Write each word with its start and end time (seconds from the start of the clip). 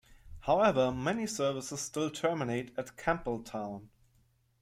However 0.39 0.91
many 0.91 1.27
services 1.27 1.79
still 1.79 2.09
terminate 2.09 2.73
at 2.75 2.97
Campbelltown. 2.97 3.89